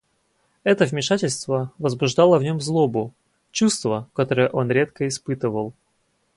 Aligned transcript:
Это 0.63 0.85
вмешательство 0.85 1.71
возбуждало 1.77 2.39
в 2.39 2.43
нем 2.43 2.59
злобу— 2.59 3.13
чувство, 3.51 4.09
которое 4.15 4.49
он 4.49 4.71
редко 4.71 5.07
испытывал. 5.07 5.75